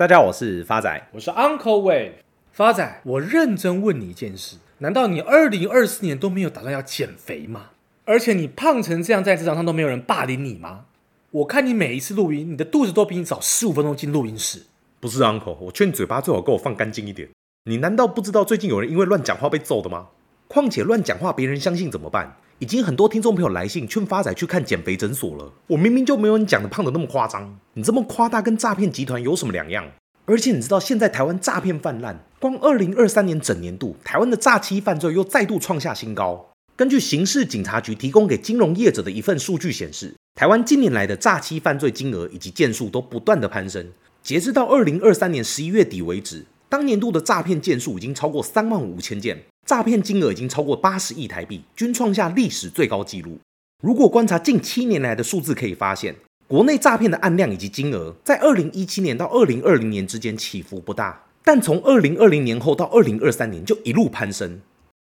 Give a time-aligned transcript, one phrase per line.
[0.00, 2.12] 大家好，我是发仔，我是 Uncle Wave。
[2.52, 7.72] 发仔，我认真问你一件事：难道你二零二四年都没有打算要减肥吗？
[8.06, 10.86] 而且你胖成这样，在职场上都没有人霸凌你吗？
[11.32, 14.62] 我看你每一次录音，你的肚子都比你早十五分钟进录音室。
[15.00, 17.28] 不是 Uncle，我劝你嘴巴最好给我放干净一点。
[17.64, 20.06] 你难道不知道最近有人因为乱讲话被揍的吗？
[20.48, 22.38] 况且乱讲话别人相信怎么办？
[22.60, 25.50] 已经很多听众朋友来信劝发仔去看减肥诊所了。
[25.66, 29.90] 我明明就没有你讲的胖的那么夸张，你这么夸大跟诈骗集团有什么两样？
[30.26, 36.50] 而且你知道现在台湾诈骗泛滥，光二零二三年整年度，台湾的诈欺犯罪又再度创下新高。
[36.76, 43.86] 根据刑事警察局提供给金融业者的一份数据显示，台湾近年来的诈欺犯罪金额以及件数都不断的攀升。
[44.22, 49.36] 截至到二零二三年十一月底为止，当年度的诈骗件数已经超过三万五千件。
[49.66, 53.40] 诈骗金额已经超过八十亿台币，均创下历史最高纪录。
[53.82, 56.14] 如果观察近七年来的数字，可以发现，
[56.46, 64.60] 国内诈骗的案量以及金额，在二零一七年到二零二零年之间起伏不大，但从二零二零年后到二零二三年就一路攀升。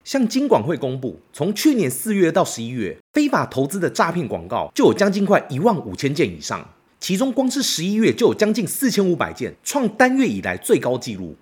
[0.05, 11.35] 像金管会公布，从去年四月到十一月，非法投资的诈骗广告就有将近快一万五千件以上，其中光是十一月就有将近四千五百件，创单月以来最高纪录。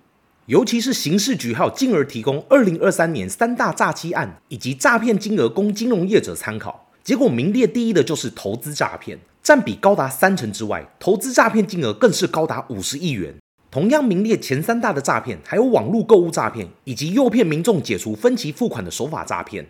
[0.50, 13.32] 尤其是刑事局还有进而提供二零二三年三大诈欺案以及诈骗金额供金融业者参考，结果名列第一的就是投资诈骗，占比高达三成之外，投资诈骗金额更是高达五十亿元。
[13.70, 19.64] 同样名列前三大的诈骗还有网络购物诈骗以及诱骗民众解除分期付款的手法诈骗。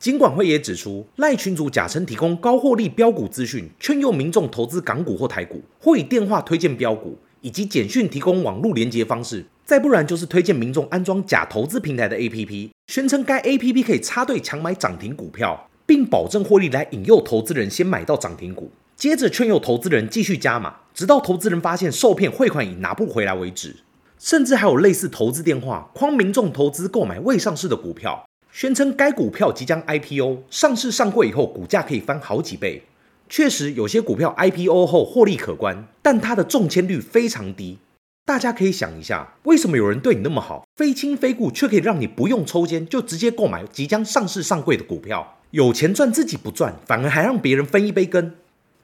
[0.00, 7.16] 金管会也指出，赖群主假称提供高获利标股资讯，劝诱民众投资港股或台股，或以电话推荐标股。
[7.40, 23.76] 以及简讯提供网络连接方式，再不然就是推荐民众安装假投资平台的 APP，宣称该 APP 可以插队强买涨停股票，并保证获利来引诱投资人先买到涨停股，接着劝诱投资人继续加码，直到投资人发现受骗汇款已拿不回来为止。
[24.18, 32.82] 甚至还有类似投资电话，诓民众投资购买未上市的股票，宣称该股票即将 IPO，上市上柜以后股价可以翻好几倍。
[33.28, 37.78] 确实，有些股票 IPO 后获利可观，但它的中签率非常低。
[38.24, 45.36] 大家可以想一下，为什么有人对你那么好，非亲非故，却可以让你不用抽签就直接购买即将上市上柜的股票？
[45.50, 48.34] 有钱赚自己不赚，反而还让别人分一杯羹。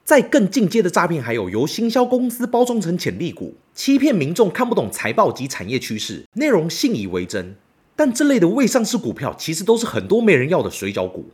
[0.02, 7.54] 再更进阶的诈骗，还有由行销公司包装成潜力股，欺骗民众看不懂财报及产业趋势，内容信以为真。
[7.96, 11.26] 但这类的未上市股票，其实都是很多没人要的水饺股。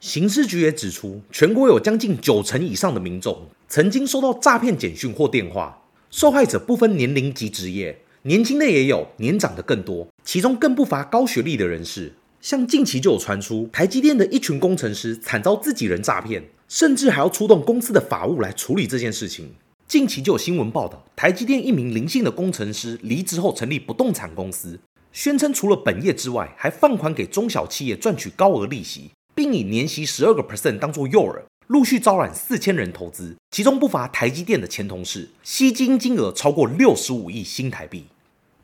[0.00, 12.14] 刑事局也指出，全国有将近九成以上的民众曾经收到诈骗简讯或电话，受害者不分年龄及职业，年轻的也有，年长的更多，其中更不乏高学历的人士。
[12.40, 19.50] 像近期就有传出，台积电的一群工程师惨遭自己人诈骗，甚至还要出动公司的法务来处理这件事情。
[19.86, 24.80] 近期就有新闻报道，台积电一名林姓的工程师离职后成立不动产公司，
[25.12, 29.10] 宣称除了本业之外，还放款给中小企业赚取高额利息。
[29.52, 38.06] 以年息十二个 percent 当做诱饵，陆续招揽四千人投资，其中不乏台积电的前同事，吸金金额超过六十五亿新台币。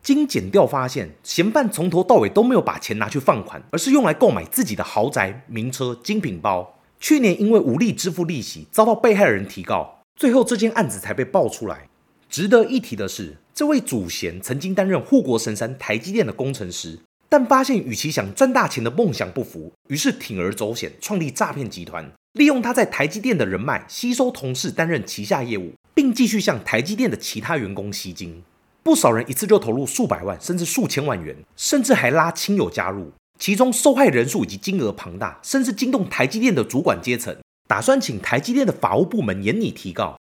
[0.03, 6.79] 经检调发现，嫌犯从头到尾都没有把钱拿去放款，而是用来购买自己的豪宅、名车、精品包。
[7.01, 11.89] 去年因为无力支付利息，遭到被害人提告，最后这件案子才被爆出来。
[12.29, 17.01] 值得一提的是，这位主嫌曾经担任护国神山台积电的工程师。
[17.39, 28.43] 但发现与其想赚大钱的梦想不符，于是铤而走险，创立诈骗集团，利用他在台积电的人脉，吸收同事担任旗下业务，并继续向台积电的其他员工吸金。
[28.83, 37.37] 不少人一次就投入数百万甚至数千万元，甚至还拉亲友加入，其中受害人数以及金额庞大，甚至惊动台积电的主管阶层，
[37.69, 40.17] 打算请台积电的法务部门严拟提告。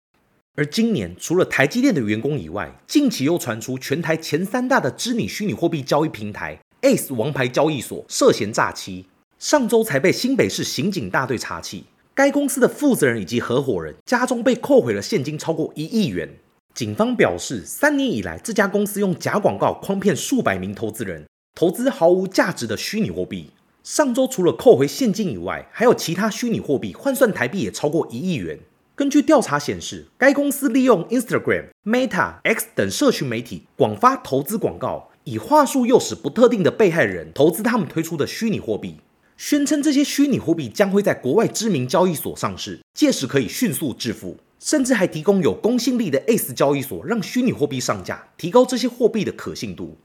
[0.55, 6.57] 而今年，除了台积电的员工以外，近期又传出全台前三大的知名虚拟货币交易平台。
[6.81, 9.05] ACE 王牌交易所涉嫌诈欺，
[9.37, 11.85] 上周才被新北市刑警大队查起。
[12.15, 16.27] 该公司的负责人以及合伙人家中被扣回了现金超过一亿元。
[16.73, 23.51] 警方表示，三年以来，这家公司用假广告诓骗数百名投资人，投资毫无价值的虚拟货币。
[23.84, 28.57] 上周除了扣回现金以外，还有其他虚拟货币换算台币也超过一亿元。
[28.95, 35.10] 根据调查显示，该公司利用 Instagram、Meta、X 等社群媒体广发投资广告。
[35.26, 38.96] 以话术诱使不特定的被害人投资他们推出的虚拟货币，
[39.38, 49.96] 宣称这些虚拟货币将会在国外知名交易所上市，届时可以迅速致富，甚至还提供有公信力的 ACE 交易所让虚拟货币上架，提高这些货币的可信度。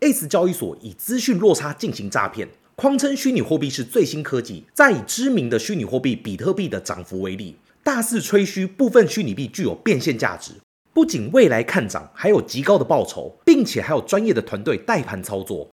[0.00, 2.46] ACE 交易所以资讯落差进行诈骗，
[2.76, 10.52] 谎称虚拟货币是最新科技，再以知名的虚拟货币比特币的涨幅为例，大肆吹嘘部分虚拟币具有变现价值。
[11.00, 15.70] 不仅未来看涨，还有极高的报酬，并且还有专业的团队带盘操作。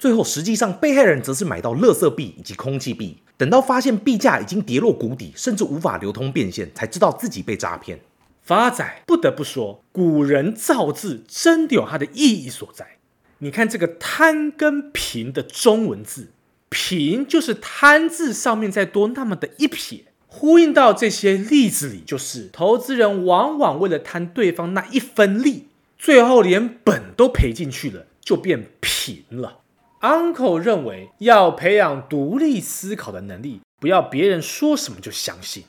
[0.00, 8.00] 最后，实际上被害人则是买到垃圾币以及空气币，等到发现币价已经跌落谷底，甚至无法流通变现，才知道自己被诈骗。
[8.40, 12.96] 发仔不得不说，古人造字真的有它的意义所在。
[13.40, 16.30] 你看这个“贪”跟“贫”的中文字
[16.70, 25.68] ，“贫”就是“贪”字上面再多那么的一撇，呼应到这些例子里，就是投资人往往为了贪对方那一分利，
[25.98, 29.58] 最后连本都赔进去了，就变贫了。
[30.00, 35.64] Uncle 认为要培养独立思考的能力，不要别人说什么就相信。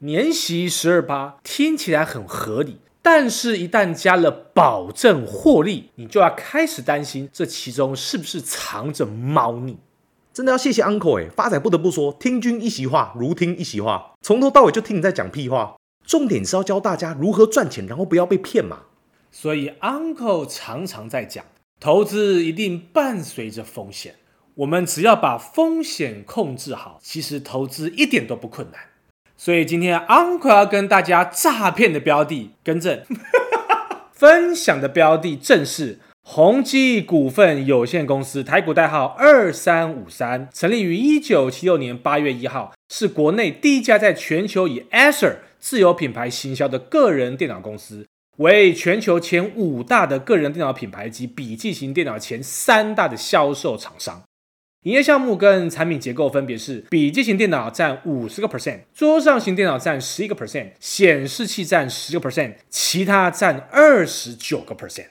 [0.00, 9.78] 年息十二八听起来很合理，但是，一旦加了保证获利，你就要开始担心这其中是不是藏着猫腻。
[10.32, 15.76] 真的要谢谢 Uncle 哎，发仔不得不说，听君一席话，如听一席话，从头到尾就听你在讲屁话。
[16.06, 18.80] 重点是要教大家如何赚钱，然后不要被骗嘛。
[19.30, 21.44] 所以 Uncle 常常在讲。
[21.78, 24.16] 投资一定伴随着风险，
[24.54, 28.80] 我们只要把风险控制好，其实投资一点都不困难。
[29.36, 33.02] 所以今天 Uncle 要跟大家诈骗的标的，更正，
[34.12, 35.98] 分享的标的正是
[36.32, 48.06] 宏碁股份有限公司，台股代号二三五三，成立于一九七六年八月一号，是国内第一家在全球以 Acer 自有品牌行销的个人电脑公司。
[48.36, 54.22] 为全球前五大的个人电脑品牌及笔记型电脑前三大的销售厂商，
[54.84, 65.06] 营业项目跟产品结构分别是：笔记型电脑占五十个 percent，桌上型电脑占十一个 percent，显示器占十个 percent，其他占二十九个 percent。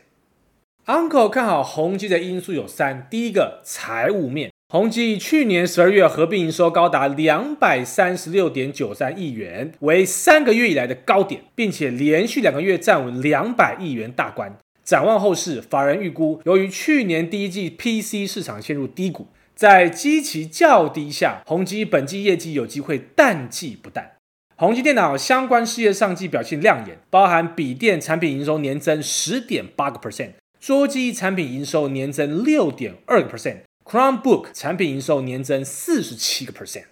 [0.89, 4.51] Uncle 看好宏碁的因素有三：第一个，财务面。
[4.69, 14.57] 宏碁去年十二月合并营收高达两百三十六点九三亿元，为三个月以来的高点，并且连续两个月站稳两百亿元大关。
[14.83, 24.13] 展望后市，法人预估，由于去年第一季 PC 市场陷入低谷，在基期较低下，宏碁本季业绩有机会淡季不淡。
[24.56, 33.59] 宏碁电脑相关事业上季表现亮眼，包含笔电产品营收年增十点八个 percent，桌机产品营收年增六点二个 percent。
[33.85, 36.83] Chromebook 产品营收年增四十七个 percent。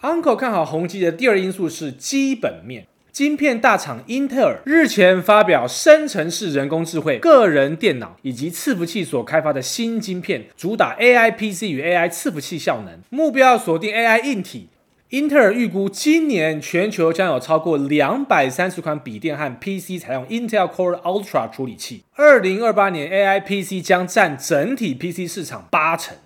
[0.00, 2.86] Uncle 看好宏碁的第二因素是基本面。
[3.12, 14.68] 晶片大厂英特尔日前发表生成式人工智慧个人电脑以及伺服器所开发的新晶片，主打 AI PC 与 AI 伺服器效能，目标锁定 AI 硬体。
[15.10, 22.04] 英特尔预估今年全球将有超过两百三十款笔电和 PC 采用 Intel Core Ultra 处理器。
[22.14, 26.16] 二零二八年 AI PC 将占整体 PC 市场八成。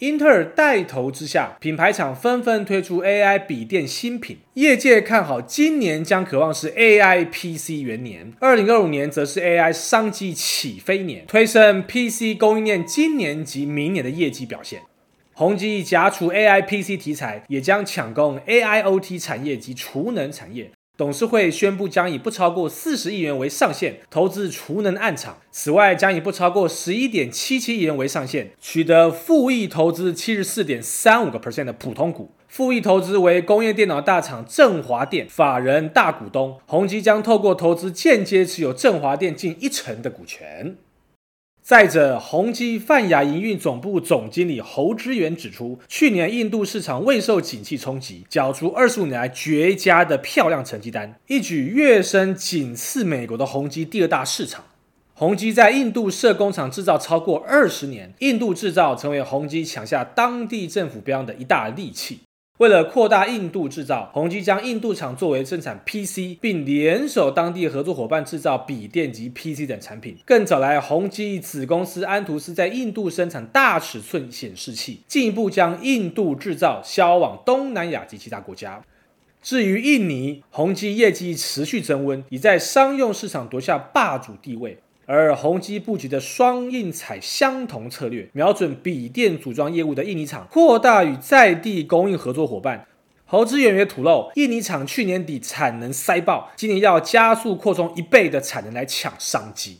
[0.00, 14.82] 英特尔带头之下，品牌厂纷纷推出 AI 笔电新品，业界看好今年将可望是 AI PC 元年，二零二五年则是 AI 商机起飞年，推升 PC 供应链今年及明年的业绩表现。
[15.38, 20.70] 宏碁夹除 AI PC 题材，也将抢攻 AIoT 产业及储能产业。
[20.96, 32.30] 董事会宣布将以不超过四十亿元为上限投资储能案场，此外将以不超过十一点七七亿元为上限取得复益投资七十四点三五个 percent 的普通股。
[32.48, 40.78] 复益投资为工业电脑大厂振华电法人大股东，宏碁将透过投资间接持有振华电近一成的股权。
[41.66, 54.64] 再者，宏基泛亚营运总部总经理侯之源指出，去年印度市场未受景气冲击，缴出二十五年来绝佳的漂亮成绩单，一举跃升仅次美国的宏基第二大市场。
[55.14, 62.20] 宏基在印度设工厂制造超过二十年，印度制造成为宏基抢下当地政府标的一大利器。
[62.58, 70.16] 为了扩大印度制造，宏基将印度厂作为生产 PC，并联手当地合作伙伴制造笔电及 PC 等产品。
[70.24, 78.82] 更找来宏基子公司安图斯在印度生产大尺寸显示器，进一步将印度制造销往东南亚及其他国家。
[79.42, 84.78] 至于印尼，宏基业绩持续增温，已在商用市场夺下霸主地位。
[85.06, 92.86] 而宏基布局的双印彩相同策略，瞄准笔电组装业务的印尼厂，扩大与在地供应合作伙伴。
[93.24, 99.78] 侯志远也吐露，印尼厂去年底产能塞爆，今年要加速扩充一倍的产能来抢商机。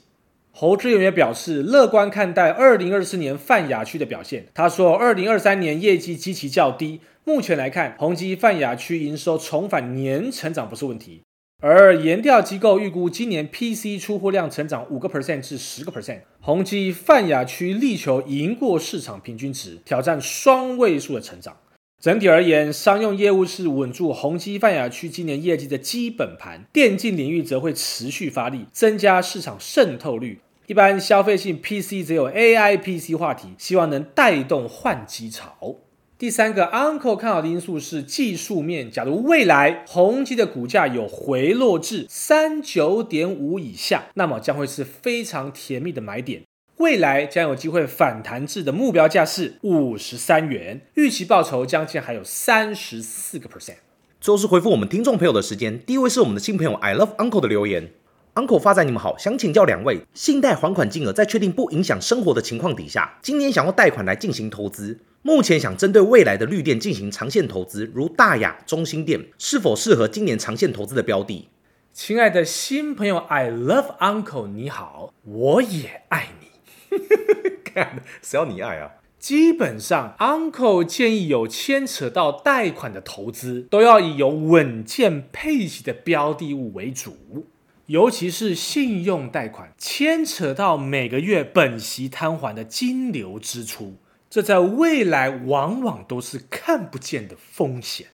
[0.52, 4.46] 侯志远也表示，乐观看待二零二四年泛亚区的表现。
[4.54, 11.22] 他说，二零二三年业绩基期较低，目前来看，宏基泛亚区营收重返年成长不是问题。
[11.62, 21.56] 而研调机构预估今年 PC 出货量成长五个 percent 至十个 percent，宏碁泛亚区力求赢过市场平均值，挑战双位数的成长。
[21.98, 30.40] 整体而言，商用业务是稳住宏基泛亚区今年业绩的基本盘，电竞领域则会持续发力，增加市场渗透率。
[30.66, 35.76] 一般消费性 PC 则有 AI PC 话题，希望能带动换机潮。
[36.18, 38.90] 第三个 Uncle 看好的因素是技术面。
[38.90, 46.40] 假如未来宏基的股价有回落至三九点五以下，那么将会是非常甜蜜的买点。
[46.78, 53.76] 未来将有机会反弹至的目标价是五十三元，预期报酬将近还有三十四个 percent。
[54.18, 57.90] 最后是回复我们听众朋友的时间，第一位是我们的新朋友 I love Uncle 的留言。
[58.36, 71.48] Uncle 发仔，你们好，想请教两位，信贷还款金额在确定不影响生活的情况底下，今年想要贷款来进行投资，目前想针对未来的绿电进行长线投资，如大雅、中心电，是否适合今年长线投资的标的？
[71.92, 76.98] 亲爱的新朋友，I love Uncle，你好，我也爱你，
[77.64, 78.92] 看谁要你爱啊？
[79.18, 87.48] 基本上，Uncle 建议有牵扯到贷款的投资，都要以有稳健配息的标的物为主。
[87.86, 93.96] 尤其是信用贷款，牵扯到每个月本息摊还的金流支出，
[94.28, 98.08] 这在未来往往都是看不见的风险。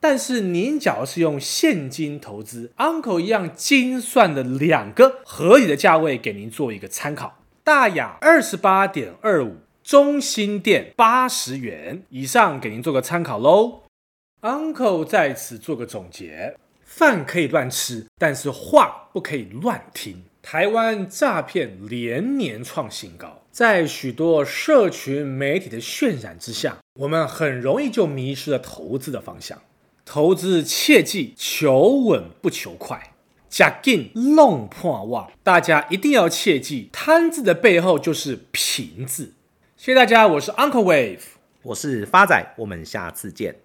[0.00, 13.82] 但是您假如是用现金投资，Uncle 一样精算的两个合理的价位给您做一个参考：大雅二十八点二五，中心店八十元以上，给您做个参考喽。
[14.40, 16.56] Uncle 在此做个总结。
[16.84, 20.24] 饭可以乱吃，但是话不可以乱听。
[20.42, 29.62] 台湾诈骗连年创新高，在许多社群媒体的渲染之下，我们很容易就迷失了投资的方向。
[30.04, 33.14] 投资切记求稳不求快，
[33.48, 35.30] 假进弄破网。
[35.44, 39.34] 大家一定要切记，贪字的背后就是贫字。
[39.76, 41.20] 谢谢大家，我是 Uncle Wave，
[41.62, 43.62] 我是发仔，我们下次见。